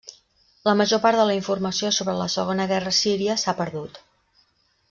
[0.69, 4.05] La major part de la informació sobre la segona guerra síria s'ha perdut.